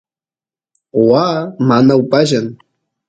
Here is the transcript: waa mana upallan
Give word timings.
waa 1.07 1.37
mana 1.67 1.93
upallan 2.01 2.45